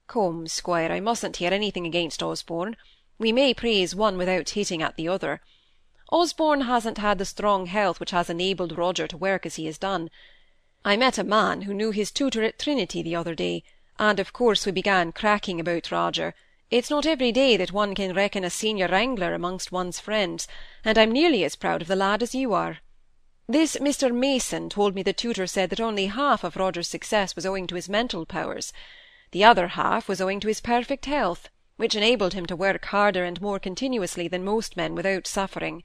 Come, 0.08 0.48
squire, 0.48 0.92
I 0.92 1.00
mustn't 1.00 1.38
hear 1.38 1.54
anything 1.54 1.86
against 1.86 2.22
Osborne. 2.22 2.76
We 3.18 3.32
may 3.32 3.54
praise 3.54 3.96
one 3.96 4.18
without 4.18 4.50
hitting 4.50 4.84
at 4.84 4.98
the 4.98 5.08
other. 5.08 5.42
Osborne 6.12 6.62
hasn't 6.62 6.98
had 6.98 7.18
the 7.18 7.26
strong 7.26 7.68
health 7.68 8.00
which 8.00 8.12
has 8.12 8.30
enabled 8.30 8.78
Roger 8.78 9.08
to 9.08 9.18
work 9.18 9.46
as 9.46 9.56
he 9.56 9.66
has 9.68 9.78
done. 9.78 10.10
I 10.84 10.98
met 10.98 11.18
a 11.18 11.24
man 11.24 11.62
who 11.62 11.74
knew 11.74 11.92
his 11.92 12.12
tutor 12.12 12.44
at 12.44 12.60
Trinity 12.60 13.02
the 13.02 13.16
other 13.16 13.36
day, 13.36 13.64
and 13.98 14.20
of 14.20 14.34
course 14.34 14.66
we 14.66 14.72
began 14.72 15.12
cracking 15.12 15.60
about 15.60 15.92
Roger. 15.92 16.34
It's 16.72 16.90
not 16.90 17.06
every 17.06 17.32
day 17.32 17.56
that 17.58 17.72
one 17.72 17.96
can 17.96 18.14
reckon 18.14 18.44
a 18.44 18.50
senior 18.50 18.88
wrangler 18.88 19.34
amongst 19.34 19.72
one's 19.72 20.00
friends, 20.00 20.48
and 20.84 20.98
I'm 20.98 21.12
nearly 21.12 21.44
as 21.44 21.56
proud 21.56 21.82
of 21.82 21.88
the 21.88 21.96
lad 21.96 22.22
as 22.22 22.36
you 22.36 22.54
are. 22.54 22.80
This 23.52 23.78
Mr. 23.78 24.14
Mason 24.14 24.70
told 24.70 24.94
me 24.94 25.02
the 25.02 25.12
tutor 25.12 25.48
said 25.48 25.72
that 25.72 25.80
only 25.80 26.06
half 26.06 26.44
of 26.44 26.56
Roger's 26.56 26.88
success 26.88 27.36
was 27.36 27.48
owing 27.48 27.66
to 27.66 27.74
his 27.74 27.90
mental 27.90 28.24
powers; 28.24 28.72
the 29.32 29.44
other 29.44 29.70
half 29.70 30.08
was 30.08 30.22
owing 30.22 30.40
to 30.42 30.48
his 30.48 30.62
perfect 30.62 31.08
health, 31.08 31.50
which 31.76 31.96
enabled 31.96 32.36
him 32.36 32.46
to 32.46 32.56
work 32.56 32.86
harder 32.86 33.24
and 33.24 33.42
more 33.42 33.58
continuously 33.58 34.28
than 34.28 34.44
most 34.44 34.78
men 34.78 34.94
without 34.94 35.26
suffering. 35.26 35.82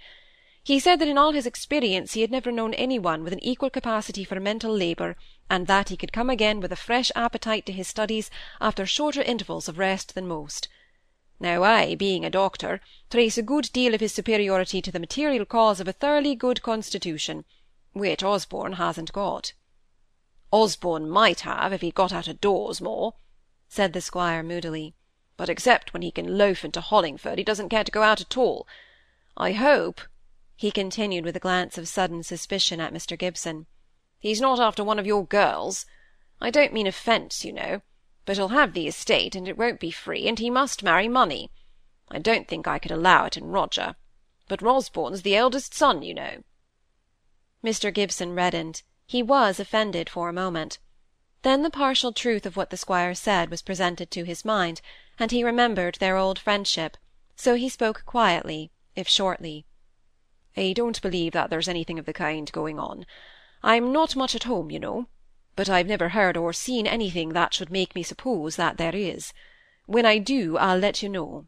He 0.63 0.79
said 0.79 0.99
that 0.99 1.09
in 1.09 1.17
all 1.17 1.33
his 1.33 1.47
experience 1.47 2.13
he 2.13 2.21
had 2.21 2.31
never 2.31 2.53
known 2.53 2.75
any 2.75 2.99
one 2.99 3.25
with 3.25 3.33
an 3.33 3.43
equal 3.43 3.71
capacity 3.71 4.25
for 4.25 4.39
mental 4.39 4.77
labour, 4.77 5.17
and 5.49 5.67
that 5.67 5.89
he 5.89 5.97
could 5.97 6.13
come 6.13 6.29
again 6.29 6.61
with 6.61 6.71
a 6.71 6.77
fresh 6.77 7.11
appetite 7.17 7.65
to 7.65 7.73
his 7.73 7.89
studies 7.89 8.31
after 8.61 8.85
shorter 8.85 9.23
intervals 9.23 9.71
of 9.71 9.79
rest 9.79 10.15
than 10.15 10.29
most. 10.29 10.69
Now 11.45 11.63
I, 11.63 11.95
being 11.95 12.25
a 12.25 12.31
doctor, 12.31 12.81
trace 13.11 13.37
a 13.37 13.43
good 13.43 13.69
deal 13.75 13.93
of 13.93 14.01
his 14.01 14.15
superiority 14.15 14.81
to 14.81 14.91
the 14.91 14.99
material 14.99 15.45
cause 15.45 15.79
of 15.79 15.87
a 15.87 15.93
thoroughly 15.93 16.35
good 16.35 16.63
constitution, 16.63 17.45
which 17.93 18.23
Osborne 18.23 18.73
hasn't 18.73 19.13
got. 19.13 19.53
Osborne 20.51 21.07
might 21.07 21.41
have 21.41 21.71
if 21.75 21.83
he'd 21.83 21.95
got 21.95 22.15
out 22.15 22.29
of 22.29 22.41
doors 22.41 22.81
more, 22.81 23.13
said 23.69 23.93
the 23.93 24.01
squire 24.01 24.43
moodily, 24.43 24.95
but 25.37 25.51
except 25.51 25.93
when 25.93 26.01
he 26.01 26.11
can 26.11 26.39
loaf 26.39 26.65
into 26.65 26.81
Hollingford, 26.81 27.37
he 27.37 27.45
doesn't 27.45 27.69
care 27.69 27.85
to 27.85 27.93
go 27.93 28.03
out 28.03 28.23
at 28.23 28.39
all. 28.39 28.67
I 29.37 29.53
hope, 29.53 30.01
he 30.57 30.71
continued 30.71 31.27
with 31.27 31.37
a 31.37 31.41
glance 31.41 31.77
of 31.77 31.89
sudden 31.89 32.23
suspicion 32.23 32.81
at 32.81 32.95
Mr. 32.95 33.19
Gibson, 33.19 33.67
he's 34.19 34.41
not 34.41 34.61
after 34.61 34.83
one 34.83 34.99
of 34.99 35.07
your 35.07 35.27
girls. 35.27 35.85
I 36.41 36.49
don't 36.49 36.73
mean 36.73 36.87
offence, 36.87 37.45
you 37.45 37.53
know. 37.53 37.83
But 38.25 38.37
he'll 38.37 38.49
have 38.49 38.73
the 38.73 38.87
estate, 38.89 39.35
and 39.35 39.47
it 39.47 39.59
won't 39.59 39.81
be 39.81 39.91
free, 39.91 40.27
and 40.29 40.39
he 40.39 40.51
must 40.51 40.83
marry 40.83 41.09
money. 41.09 41.51
I 42.11 42.19
don't 42.19 42.49
think 42.49 42.67
I 42.67 42.79
could 42.79 42.91
allow 42.91 43.25
it 43.25 43.37
in 43.37 43.47
Roger. 43.47 43.97
But 44.49 44.63
Osborne's 44.63 45.23
the 45.23 45.37
eldest 45.37 45.75
son, 45.75 46.03
you 46.03 46.15
know. 46.15 46.43
Mr. 47.65 47.93
Gibson 47.93 48.35
reddened. 48.35 48.83
He 49.07 49.23
was 49.23 49.59
offended 49.59 50.09
for 50.11 50.29
a 50.29 50.33
moment. 50.33 50.79
Then 51.43 51.63
the 51.63 51.71
partial 51.71 52.13
truth 52.13 52.47
of 52.47 52.57
what 52.57 52.71
the 52.71 52.77
squire 52.77 53.15
said 53.15 53.51
was 53.51 53.63
presented 53.63 54.11
to 54.11 54.25
his 54.25 54.45
mind, 54.45 54.81
and 55.19 55.31
he 55.31 55.45
remembered 55.45 55.97
their 55.97 56.17
old 56.17 56.39
friendship, 56.39 56.97
so 57.37 57.55
he 57.55 57.69
spoke 57.69 58.05
quietly, 58.07 58.71
if 58.97 59.09
shortly. 59.09 59.67
I 60.57 60.73
don't 60.73 61.01
believe 61.03 61.33
that 61.33 61.51
there's 61.51 61.69
anything 61.69 61.99
of 61.99 62.07
the 62.07 62.13
kind 62.13 62.51
going 62.53 62.79
on. 62.79 63.07
I'm 63.63 63.93
not 63.93 64.17
much 64.17 64.35
at 64.35 64.45
home, 64.45 64.71
you 64.71 64.79
know, 64.79 65.09
but 65.57 65.69
I've 65.69 65.87
never 65.87 66.11
heard 66.11 66.37
or 66.37 66.53
seen 66.53 66.87
anything 66.87 67.31
that 67.31 67.55
should 67.55 67.71
make 67.71 67.95
me 67.95 68.03
suppose 68.03 68.57
that 68.57 68.77
there 68.77 68.95
is. 68.95 69.33
When 69.87 70.07
I 70.07 70.19
do, 70.19 70.57
I'll 70.57 70.79
let 70.79 71.03
you 71.03 71.09
know. 71.09 71.47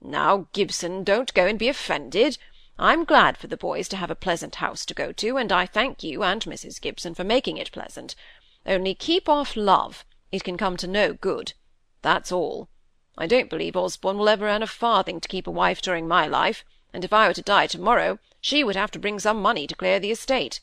Now, 0.00 0.48
Gibson, 0.52 1.04
don't 1.04 1.32
go 1.32 1.46
and 1.46 1.58
be 1.58 1.68
offended. 1.68 2.38
I'm 2.78 3.04
glad 3.04 3.38
for 3.38 3.46
the 3.46 3.56
boys 3.56 3.88
to 3.88 3.96
have 3.96 4.10
a 4.10 4.16
pleasant 4.16 4.56
house 4.56 4.84
to 4.86 4.94
go 4.94 5.12
to, 5.12 5.36
and 5.36 5.52
I 5.52 5.66
thank 5.66 6.02
you 6.02 6.22
and 6.22 6.42
Mrs. 6.42 6.80
Gibson 6.80 7.14
for 7.14 7.24
making 7.24 7.56
it 7.56 7.70
pleasant. 7.72 8.14
Only 8.66 8.94
keep 8.94 9.28
off 9.28 9.56
love. 9.56 10.04
It 10.30 10.42
can 10.42 10.56
come 10.56 10.76
to 10.78 10.86
no 10.86 11.12
good. 11.12 11.52
That's 12.02 12.32
all. 12.32 12.68
I 13.16 13.26
don't 13.26 13.50
believe 13.50 13.76
Osborne 13.76 14.18
will 14.18 14.28
ever 14.28 14.48
earn 14.48 14.62
a 14.62 14.66
farthing 14.66 15.20
to 15.20 15.28
keep 15.28 15.46
a 15.46 15.50
wife 15.50 15.82
during 15.82 16.08
my 16.08 16.26
life, 16.26 16.64
and 16.92 17.04
if 17.04 17.12
I 17.12 17.28
were 17.28 17.34
to 17.34 17.42
die 17.42 17.66
to-morrow, 17.68 18.18
she 18.40 18.64
would 18.64 18.76
have 18.76 18.90
to 18.92 18.98
bring 18.98 19.18
some 19.18 19.40
money 19.40 19.66
to 19.66 19.74
clear 19.74 20.00
the 20.00 20.10
estate. 20.10 20.60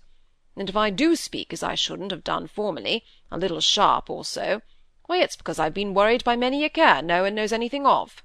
And 0.55 0.69
if 0.69 0.75
I 0.75 0.89
do 0.89 1.15
speak 1.15 1.53
as 1.53 1.63
I 1.63 1.75
shouldn't 1.75 2.11
have 2.11 2.23
done 2.23 2.47
formerly, 2.47 3.03
a 3.31 3.37
little 3.37 3.61
sharp 3.61 4.09
or 4.09 4.25
so, 4.25 4.61
why, 5.05 5.17
it's 5.19 5.35
because 5.35 5.59
I've 5.59 5.73
been 5.73 5.93
worried 5.93 6.23
by 6.23 6.35
many 6.35 6.63
a 6.63 6.69
care 6.69 7.01
no 7.01 7.23
one 7.23 7.35
knows 7.35 7.51
anything 7.51 7.85
of. 7.85 8.23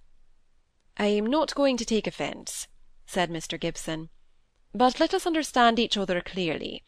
I 0.96 1.06
am 1.06 1.26
not 1.26 1.54
going 1.54 1.76
to 1.78 1.84
take 1.84 2.06
offence, 2.06 2.68
said 3.06 3.30
Mr. 3.30 3.58
Gibson, 3.58 4.10
but 4.72 5.00
let 5.00 5.14
us 5.14 5.26
understand 5.26 5.78
each 5.78 5.96
other 5.96 6.20
clearly. 6.20 6.84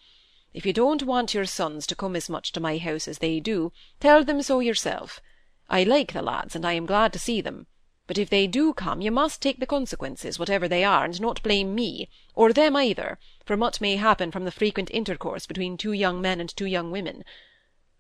If 0.53 0.65
you 0.65 0.73
don't 0.73 1.03
want 1.03 1.35
your 1.35 1.45
sons 1.45 1.87
to 1.87 1.95
come 1.95 2.17
as 2.17 2.29
much 2.29 2.53
to 2.53 2.61
my 2.61 2.79
house 2.79 3.07
as 3.07 3.19
they 3.19 3.41
do, 3.41 3.73
tell 4.01 4.25
them 4.25 4.43
so 4.43 4.61
yourself. 4.61 5.21
I 5.69 5.83
like 5.83 6.13
the 6.13 6.23
lads, 6.23 6.55
and 6.57 6.65
I 6.65 6.73
am 6.73 6.87
glad 6.87 7.13
to 7.13 7.19
see 7.19 7.41
them. 7.41 7.67
But 8.07 8.19
if 8.19 8.31
they 8.31 8.47
do 8.47 8.73
come, 8.73 9.01
you 9.01 9.11
must 9.11 9.43
take 9.43 9.61
the 9.61 9.67
consequences, 9.67 10.39
whatever 10.39 10.69
they 10.69 10.85
are, 10.85 11.05
and 11.05 11.21
not 11.21 11.43
blame 11.43 11.75
me, 11.75 12.09
or 12.35 12.53
them 12.53 12.77
either, 12.77 13.19
for 13.47 13.57
what 13.57 13.81
may 13.81 13.97
happen 13.97 14.31
from 14.31 14.45
the 14.45 14.51
frequent 14.51 14.91
intercourse 14.93 15.47
between 15.47 15.79
two 15.79 15.93
young 15.93 16.21
men 16.21 16.41
and 16.41 16.55
two 16.55 16.67
young 16.67 16.91
women. 16.91 17.25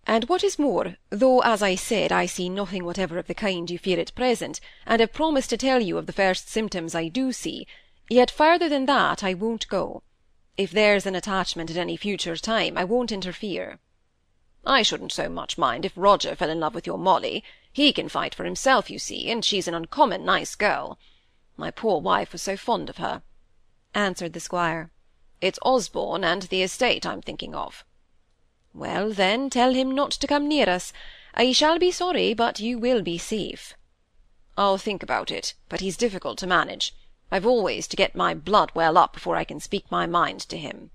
And 0.06 0.28
what 0.28 0.44
is 0.44 0.58
more, 0.58 0.96
though, 1.10 1.40
as 1.40 1.62
I 1.62 1.74
said, 1.74 2.12
I 2.12 2.26
see 2.26 2.48
nothing 2.48 2.84
whatever 2.84 3.18
of 3.18 3.26
the 3.26 3.34
kind 3.34 3.70
you 3.70 3.78
fear 3.78 3.98
at 3.98 4.14
present, 4.14 4.60
and 4.84 5.00
have 5.00 5.12
promised 5.12 5.50
to 5.50 5.56
tell 5.56 5.80
you 5.80 5.98
of 5.98 6.06
the 6.06 6.12
first 6.12 6.48
symptoms 6.48 6.94
I 6.94 7.08
do 7.08 7.32
see, 7.32 7.66
yet 8.10 8.30
further 8.30 8.68
than 8.68 8.86
that 8.86 9.24
I 9.24 9.34
won't 9.34 9.66
go. 9.68 10.02
If 10.56 10.70
there's 10.70 11.06
an 11.06 11.14
attachment 11.14 11.70
at 11.70 11.76
any 11.76 11.96
future 11.96 12.36
time, 12.36 12.76
I 12.76 12.84
won't 12.84 13.12
interfere. 13.12 13.78
I 14.64 14.82
shouldn't 14.82 15.12
so 15.12 15.28
much 15.28 15.58
mind 15.58 15.84
if 15.84 15.92
Roger 15.96 16.34
fell 16.34 16.50
in 16.50 16.60
love 16.60 16.74
with 16.74 16.86
your 16.86 16.98
Molly. 16.98 17.44
He 17.72 17.92
can 17.92 18.08
fight 18.08 18.34
for 18.34 18.44
himself, 18.44 18.90
you 18.90 18.98
see, 18.98 19.30
and 19.30 19.44
she's 19.44 19.68
an 19.68 19.74
uncommon 19.74 20.24
nice 20.24 20.54
girl. 20.54 20.98
My 21.56 21.70
poor 21.70 22.00
wife 22.00 22.32
was 22.32 22.42
so 22.42 22.56
fond 22.56 22.90
of 22.90 22.96
her, 22.96 23.22
answered 23.94 24.32
the 24.32 24.40
squire. 24.40 24.90
It's 25.40 25.58
Osborne 25.62 26.24
and 26.24 26.42
the 26.42 26.62
estate 26.62 27.04
I'm 27.04 27.20
thinking 27.22 27.54
of. 27.54 27.84
Well, 28.72 29.12
then, 29.12 29.50
tell 29.50 29.72
him 29.72 29.94
not 29.94 30.10
to 30.12 30.26
come 30.26 30.48
near 30.48 30.68
us. 30.68 30.92
I 31.34 31.52
shall 31.52 31.78
be 31.78 31.90
sorry, 31.90 32.34
but 32.34 32.60
you 32.60 32.78
will 32.78 33.02
be 33.02 33.18
safe. 33.18 33.74
I'll 34.56 34.78
think 34.78 35.02
about 35.02 35.30
it, 35.30 35.54
but 35.68 35.80
he's 35.80 35.96
difficult 35.96 36.38
to 36.38 36.46
manage. 36.46 36.94
I've 37.30 37.46
always 37.46 37.86
to 37.88 37.96
get 37.96 38.14
my 38.14 38.34
blood 38.34 38.72
well 38.74 38.96
up 38.96 39.12
before 39.12 39.36
I 39.36 39.44
can 39.44 39.60
speak 39.60 39.90
my 39.90 40.06
mind 40.06 40.40
to 40.48 40.56
him. 40.56 40.90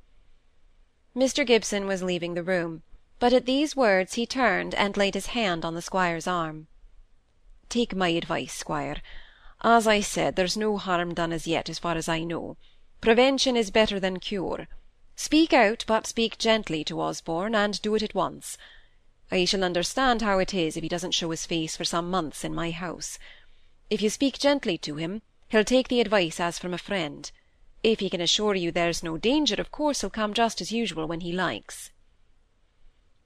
Mr. 1.16 1.46
Gibson 1.46 1.86
was 1.86 2.02
leaving 2.02 2.34
the 2.34 2.44
room, 2.44 2.84
but 3.20 3.34
at 3.34 3.46
these 3.46 3.76
words 3.76 4.14
he 4.14 4.26
turned 4.26 4.74
and 4.76 4.98
laid 4.98 5.14
his 5.14 5.28
hand 5.28 5.66
on 5.66 5.76
the 5.76 5.82
squire's 5.82 6.26
arm. 6.26 6.68
Take 7.70 7.96
my 7.96 8.10
advice, 8.10 8.54
squire. 8.54 9.02
As 9.62 9.86
I 9.86 10.00
said, 10.00 10.36
there's 10.36 10.58
no 10.58 10.78
harm 10.78 11.14
done 11.14 11.32
as 11.32 11.46
yet, 11.46 11.70
as 11.70 11.78
far 11.78 11.96
as 11.96 12.10
I 12.10 12.24
know. 12.24 12.58
Prevention 13.02 13.58
is 13.58 13.72
better 13.72 14.00
than 14.00 14.20
cure. 14.20 14.68
Speak 15.16 15.54
out, 15.54 15.84
but 15.88 16.06
speak 16.06 16.38
gently 16.38 16.84
to 16.84 17.02
Osborne, 17.02 17.56
and 17.56 17.82
do 17.82 17.96
it 17.96 18.04
at 18.04 18.14
once. 18.14 18.60
I 19.32 19.46
shall 19.46 19.64
understand 19.64 20.22
how 20.22 20.38
it 20.38 20.54
is 20.54 20.78
if 20.78 20.84
he 20.84 20.90
doesn't 20.90 21.16
show 21.16 21.32
his 21.32 21.48
face 21.48 21.76
for 21.76 21.84
some 21.84 22.12
months 22.12 22.44
in 22.44 22.54
my 22.54 22.70
house. 22.70 23.18
If 23.90 24.04
you 24.04 24.12
speak 24.12 24.38
gently 24.38 24.78
to 24.80 24.98
him, 24.98 25.24
he'll 25.50 25.64
take 25.64 25.88
the 25.88 26.00
advice 26.00 26.40
as 26.40 26.60
from 26.60 26.76
a 26.76 26.78
friend. 26.78 27.32
If 27.82 28.02
he 28.02 28.10
can 28.10 28.22
assure 28.22 28.54
you 28.54 28.72
there's 28.72 29.02
no 29.02 29.18
danger, 29.18 29.56
of 29.56 29.72
course 29.72 30.02
he'll 30.02 30.12
come 30.12 30.36
just 30.36 30.62
as 30.62 30.72
usual 30.72 31.08
when 31.08 31.22
he 31.22 31.32
likes. 31.32 31.90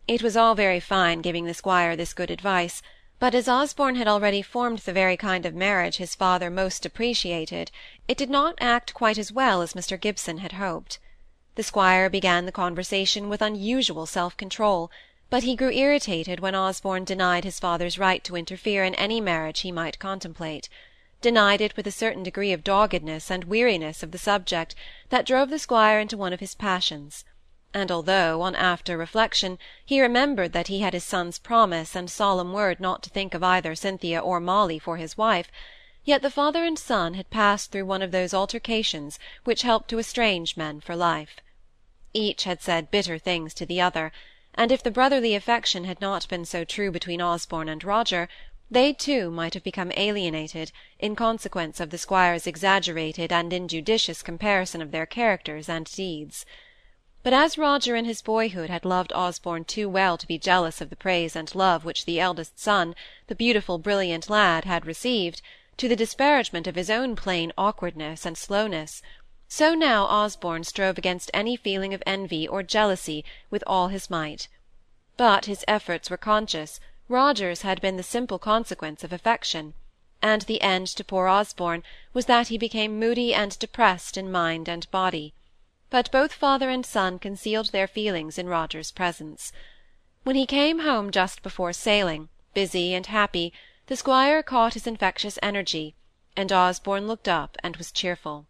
It 0.07 0.23
was 0.23 0.37
all 0.37 0.55
very 0.55 0.79
fine 0.79 1.19
giving 1.19 1.45
the 1.45 1.53
squire 1.53 1.97
this 1.97 2.13
good 2.13 2.31
advice, 2.31 2.81
but 3.17 3.33
as 3.33 3.47
Osborne 3.47 3.95
had 3.95 4.07
already 4.07 4.41
formed 4.41 4.79
the 4.79 4.91
very 4.91 5.15
kind 5.15 5.45
of 5.45 5.55
marriage 5.55 5.97
his 5.97 6.15
father 6.15 6.49
most 6.49 6.85
appreciated, 6.85 7.71
it 8.07 8.17
did 8.17 8.29
not 8.29 8.55
act 8.59 8.93
quite 8.93 9.17
as 9.17 9.31
well 9.31 9.61
as 9.61 9.73
Mr. 9.73 9.99
Gibson 9.99 10.39
had 10.39 10.53
hoped. 10.53 10.99
The 11.55 11.63
squire 11.63 12.09
began 12.09 12.45
the 12.45 12.51
conversation 12.51 13.29
with 13.29 13.41
unusual 13.41 14.05
self-control, 14.05 14.91
but 15.29 15.43
he 15.43 15.55
grew 15.55 15.71
irritated 15.71 16.41
when 16.41 16.55
Osborne 16.55 17.05
denied 17.05 17.45
his 17.45 17.59
father's 17.59 17.97
right 17.97 18.23
to 18.25 18.35
interfere 18.35 18.83
in 18.83 18.95
any 18.95 19.21
marriage 19.21 19.61
he 19.61 19.71
might 19.71 19.97
contemplate, 19.97 20.67
denied 21.21 21.61
it 21.61 21.77
with 21.77 21.87
a 21.87 21.91
certain 21.91 22.23
degree 22.23 22.51
of 22.51 22.63
doggedness 22.63 23.31
and 23.31 23.45
weariness 23.45 24.03
of 24.03 24.11
the 24.11 24.17
subject 24.17 24.75
that 25.09 25.25
drove 25.25 25.49
the 25.49 25.57
squire 25.57 25.99
into 25.99 26.17
one 26.17 26.33
of 26.33 26.41
his 26.41 26.53
passions 26.53 27.23
and 27.75 27.91
although, 27.91 28.41
on 28.41 28.55
after 28.55 28.97
reflection, 28.97 29.59
he 29.85 29.99
remembered 29.99 30.53
that 30.53 30.69
he 30.69 30.79
had 30.79 30.93
his 30.93 31.03
son's 31.03 31.37
promise 31.37 31.93
and 31.93 32.09
solemn 32.09 32.53
word 32.53 32.79
not 32.79 33.03
to 33.03 33.09
think 33.09 33.33
of 33.33 33.43
either 33.43 33.75
Cynthia 33.75 34.17
or 34.17 34.39
Molly 34.39 34.79
for 34.79 34.95
his 34.95 35.17
wife, 35.17 35.51
yet 36.05 36.21
the 36.21 36.31
father 36.31 36.63
and 36.63 36.79
son 36.79 37.15
had 37.15 37.29
passed 37.29 37.73
through 37.73 37.85
one 37.85 38.01
of 38.01 38.11
those 38.11 38.33
altercations 38.33 39.19
which 39.43 39.63
help 39.63 39.87
to 39.87 39.99
estrange 39.99 40.55
men 40.55 40.79
for 40.79 40.95
life. 40.95 41.41
Each 42.13 42.45
had 42.45 42.61
said 42.61 42.91
bitter 42.91 43.17
things 43.17 43.53
to 43.55 43.65
the 43.65 43.81
other, 43.81 44.13
and 44.53 44.71
if 44.71 44.81
the 44.81 44.89
brotherly 44.89 45.35
affection 45.35 45.83
had 45.83 45.99
not 45.99 46.29
been 46.29 46.45
so 46.45 46.63
true 46.63 46.91
between 46.91 47.21
Osborne 47.21 47.67
and 47.67 47.83
Roger, 47.83 48.29
they 48.71 48.93
too 48.93 49.29
might 49.29 49.53
have 49.53 49.65
become 49.65 49.91
alienated 49.97 50.71
in 50.97 51.13
consequence 51.13 51.81
of 51.81 51.89
the 51.89 51.97
squire's 51.97 52.47
exaggerated 52.47 53.33
and 53.33 53.51
injudicious 53.51 54.23
comparison 54.23 54.81
of 54.81 54.91
their 54.91 55.05
characters 55.05 55.67
and 55.67 55.91
deeds. 55.91 56.45
But 57.25 57.33
as 57.33 57.57
Roger 57.57 57.95
in 57.95 58.05
his 58.05 58.21
boyhood 58.21 58.69
had 58.69 58.85
loved 58.85 59.11
Osborne 59.11 59.65
too 59.65 59.89
well 59.89 60.15
to 60.15 60.27
be 60.27 60.37
jealous 60.37 60.79
of 60.79 60.91
the 60.91 60.95
praise 60.95 61.35
and 61.35 61.55
love 61.55 61.83
which 61.83 62.05
the 62.05 62.19
eldest 62.19 62.59
son, 62.59 62.93
the 63.25 63.33
beautiful 63.33 63.79
brilliant 63.79 64.29
lad, 64.29 64.65
had 64.65 64.85
received, 64.85 65.41
to 65.77 65.87
the 65.87 65.95
disparagement 65.95 66.67
of 66.67 66.75
his 66.75 66.91
own 66.91 67.15
plain 67.15 67.51
awkwardness 67.57 68.27
and 68.27 68.37
slowness, 68.37 69.01
so 69.47 69.73
now 69.73 70.05
Osborne 70.05 70.63
strove 70.63 70.99
against 70.99 71.31
any 71.33 71.55
feeling 71.55 71.95
of 71.95 72.03
envy 72.05 72.47
or 72.47 72.61
jealousy 72.61 73.25
with 73.49 73.63
all 73.65 73.87
his 73.87 74.07
might. 74.07 74.47
But 75.17 75.45
his 75.45 75.65
efforts 75.67 76.11
were 76.11 76.17
conscious, 76.17 76.79
Roger's 77.09 77.63
had 77.63 77.81
been 77.81 77.97
the 77.97 78.03
simple 78.03 78.37
consequence 78.37 79.03
of 79.03 79.11
affection, 79.11 79.73
and 80.21 80.43
the 80.43 80.61
end 80.61 80.85
to 80.89 81.03
poor 81.03 81.27
Osborne 81.27 81.81
was 82.13 82.27
that 82.27 82.49
he 82.49 82.59
became 82.59 82.99
moody 82.99 83.33
and 83.33 83.57
depressed 83.57 84.15
in 84.15 84.31
mind 84.31 84.69
and 84.69 84.87
body. 84.91 85.33
But 85.91 86.11
both 86.11 86.33
father 86.33 86.69
and 86.69 86.85
son 86.85 87.19
concealed 87.19 87.71
their 87.71 87.87
feelings 87.87 88.37
in 88.37 88.49
Roger's 88.49 88.91
presence. 88.91 89.53
When 90.23 90.35
he 90.35 90.45
came 90.45 90.79
home 90.79 91.09
just 91.09 91.41
before 91.41 91.71
sailing, 91.71 92.27
busy 92.53 92.93
and 92.93 93.05
happy, 93.05 93.53
the 93.85 93.95
squire 93.95 94.43
caught 94.43 94.73
his 94.73 94.87
infectious 94.87 95.39
energy, 95.41 95.95
and 96.35 96.51
Osborne 96.51 97.07
looked 97.07 97.29
up 97.29 97.55
and 97.63 97.77
was 97.77 97.91
cheerful. 97.93 98.45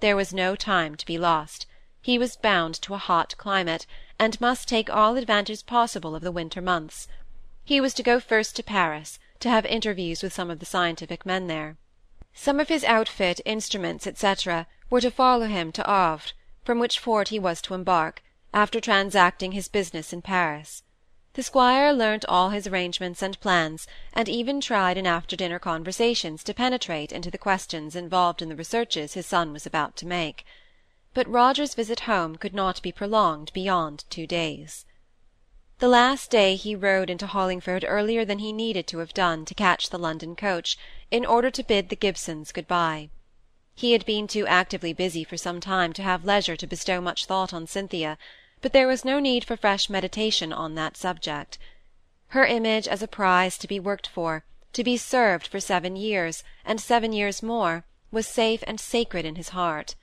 There 0.00 0.16
was 0.16 0.32
no 0.32 0.56
time 0.56 0.96
to 0.96 1.06
be 1.06 1.18
lost. 1.18 1.66
He 2.00 2.18
was 2.18 2.36
bound 2.36 2.74
to 2.82 2.94
a 2.94 2.98
hot 2.98 3.36
climate, 3.36 3.86
and 4.18 4.40
must 4.40 4.66
take 4.66 4.90
all 4.90 5.16
advantage 5.16 5.66
possible 5.66 6.16
of 6.16 6.22
the 6.22 6.32
winter 6.32 6.62
months. 6.62 7.06
He 7.64 7.80
was 7.80 7.94
to 7.94 8.02
go 8.02 8.18
first 8.18 8.56
to 8.56 8.62
Paris, 8.62 9.18
to 9.40 9.50
have 9.50 9.66
interviews 9.66 10.22
with 10.22 10.32
some 10.32 10.50
of 10.50 10.58
the 10.58 10.66
scientific 10.66 11.24
men 11.24 11.46
there. 11.46 11.76
Some 12.34 12.58
of 12.58 12.68
his 12.68 12.82
outfit, 12.84 13.40
instruments, 13.44 14.06
etc., 14.06 14.66
were 14.90 15.02
to 15.02 15.10
follow 15.10 15.46
him 15.46 15.70
to 15.72 15.84
Havre, 15.86 16.32
from 16.68 16.78
which 16.78 16.98
fort 16.98 17.28
he 17.28 17.38
was 17.38 17.62
to 17.62 17.72
embark, 17.72 18.22
after 18.52 18.78
transacting 18.78 19.52
his 19.52 19.68
business 19.68 20.12
in 20.12 20.20
Paris. 20.20 20.82
The 21.32 21.42
squire 21.42 21.94
learnt 21.94 22.26
all 22.28 22.50
his 22.50 22.66
arrangements 22.66 23.22
and 23.22 23.40
plans, 23.40 23.86
and 24.12 24.28
even 24.28 24.60
tried 24.60 24.98
in 24.98 25.06
after-dinner 25.06 25.60
conversations 25.60 26.44
to 26.44 26.52
penetrate 26.52 27.10
into 27.10 27.30
the 27.30 27.38
questions 27.38 27.96
involved 27.96 28.42
in 28.42 28.50
the 28.50 28.54
researches 28.54 29.14
his 29.14 29.24
son 29.24 29.54
was 29.54 29.64
about 29.64 29.96
to 29.96 30.06
make. 30.06 30.44
But 31.14 31.26
Roger's 31.26 31.72
visit 31.72 32.00
home 32.00 32.36
could 32.36 32.52
not 32.52 32.82
be 32.82 32.92
prolonged 32.92 33.50
beyond 33.54 34.04
two 34.10 34.26
days. 34.26 34.84
The 35.78 35.88
last 35.88 36.30
day 36.30 36.54
he 36.54 36.74
rode 36.74 37.08
into 37.08 37.28
Hollingford 37.28 37.82
earlier 37.88 38.26
than 38.26 38.40
he 38.40 38.52
needed 38.52 38.86
to 38.88 38.98
have 38.98 39.14
done 39.14 39.46
to 39.46 39.54
catch 39.54 39.88
the 39.88 39.98
London 39.98 40.36
coach, 40.36 40.76
in 41.10 41.24
order 41.24 41.50
to 41.50 41.64
bid 41.64 41.88
the 41.88 41.96
Gibsons 41.96 42.52
good 42.52 42.68
bye. 42.68 43.08
He 43.78 43.92
had 43.92 44.04
been 44.04 44.26
too 44.26 44.44
actively 44.48 44.92
busy 44.92 45.22
for 45.22 45.36
some 45.36 45.60
time 45.60 45.92
to 45.92 46.02
have 46.02 46.24
leisure 46.24 46.56
to 46.56 46.66
bestow 46.66 47.00
much 47.00 47.26
thought 47.26 47.54
on 47.54 47.68
Cynthia, 47.68 48.18
but 48.60 48.72
there 48.72 48.88
was 48.88 49.04
no 49.04 49.20
need 49.20 49.44
for 49.44 49.56
fresh 49.56 49.88
meditation 49.88 50.52
on 50.52 50.74
that 50.74 50.96
subject. 50.96 51.58
Her 52.30 52.44
image 52.44 52.88
as 52.88 53.04
a 53.04 53.06
prize 53.06 53.56
to 53.58 53.68
be 53.68 53.78
worked 53.78 54.08
for, 54.08 54.42
to 54.72 54.82
be 54.82 54.96
served 54.96 55.46
for 55.46 55.60
seven 55.60 55.94
years, 55.94 56.42
and 56.64 56.80
seven 56.80 57.12
years 57.12 57.40
more, 57.40 57.84
was 58.10 58.26
safe 58.26 58.64
and 58.66 58.80
sacred 58.80 59.24
in 59.24 59.36
his 59.36 59.50
heart. 59.50 59.94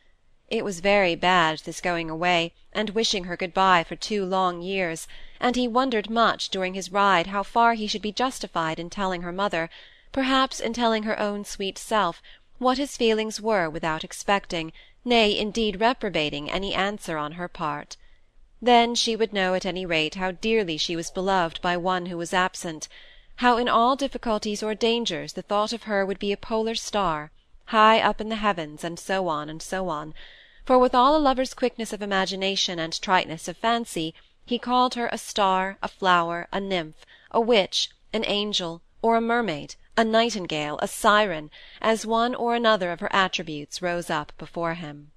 It 0.48 0.64
was 0.64 0.80
very 0.80 1.16
bad, 1.16 1.60
this 1.66 1.82
going 1.82 2.10
away, 2.10 2.54
and 2.72 2.92
wishing 2.92 3.26
her 3.26 3.36
good 3.36 3.54
bye 3.54 3.84
for 3.84 3.98
two 3.98 4.24
long 4.24 4.62
years, 4.62 5.06
and 5.38 5.58
he 5.58 5.68
wondered 5.68 6.10
much 6.10 6.48
during 6.48 6.76
his 6.76 6.94
ride 6.94 7.28
how 7.28 7.44
far 7.44 7.74
he 7.74 7.88
should 7.88 8.02
be 8.02 8.14
justified 8.14 8.80
in 8.80 8.90
telling 8.90 9.24
her 9.24 9.34
mother, 9.34 9.70
perhaps 10.14 10.62
in 10.62 10.72
telling 10.72 11.04
her 11.04 11.20
own 11.20 11.44
sweet 11.44 11.78
self, 11.78 12.22
what 12.58 12.78
his 12.78 12.96
feelings 12.96 13.42
were 13.42 13.70
without 13.70 14.04
expecting, 14.04 14.72
nay, 15.04 15.38
indeed 15.38 15.82
reprobating, 15.82 16.50
any 16.50 16.74
answer 16.74 17.18
on 17.18 17.34
her 17.34 17.50
part. 17.50 17.98
Then 18.62 18.96
she 18.96 19.16
would 19.16 19.34
know 19.34 19.54
at 19.56 19.66
any 19.66 19.86
rate 19.86 20.16
how 20.16 20.32
dearly 20.32 20.78
she 20.78 20.96
was 20.96 21.12
beloved 21.12 21.62
by 21.62 21.76
one 21.76 22.06
who 22.06 22.18
was 22.18 22.34
absent, 22.34 22.88
how 23.38 23.58
in 23.58 23.68
all 23.68 23.98
difficulties 23.98 24.64
or 24.64 24.74
dangers 24.74 25.34
the 25.34 25.42
thought 25.42 25.74
of 25.74 25.84
her 25.84 26.06
would 26.06 26.18
be 26.18 26.32
a 26.32 26.38
polar 26.38 26.76
star, 26.76 27.30
high 27.66 28.00
up 28.00 28.22
in 28.22 28.30
the 28.30 28.38
heavens, 28.38 28.86
and 28.86 28.98
so 28.98 29.28
on, 29.28 29.50
and 29.50 29.62
so 29.62 29.90
on; 29.90 30.14
for 30.64 30.80
with 30.80 30.96
all 30.96 31.16
a 31.16 31.20
lover's 31.20 31.54
quickness 31.54 31.92
of 31.92 32.02
imagination 32.02 32.80
and 32.80 33.02
triteness 33.02 33.50
of 33.50 33.58
fancy, 33.58 34.14
he 34.46 34.58
called 34.58 34.94
her 34.96 35.10
a 35.12 35.18
star, 35.18 35.78
a 35.84 35.90
flower, 35.90 36.48
a 36.54 36.62
nymph, 36.62 37.06
a 37.32 37.42
witch, 37.42 37.90
an 38.14 38.24
angel, 38.26 38.82
or 39.02 39.18
a 39.18 39.22
mermaid 39.22 39.76
a 39.98 40.04
nightingale, 40.04 40.78
a 40.82 40.88
siren, 40.88 41.50
as 41.82 42.06
one 42.06 42.36
or 42.36 42.56
another 42.56 42.92
of 42.92 43.00
her 43.00 43.14
attributes 43.14 43.82
rose 43.82 44.10
up 44.10 44.34
before 44.38 44.74
him. 44.74 45.12